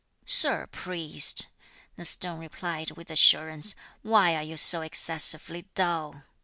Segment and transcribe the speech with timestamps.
[0.25, 1.45] "Sir Priest,"
[1.95, 6.23] the stone replied with assurance, "why are you so excessively dull?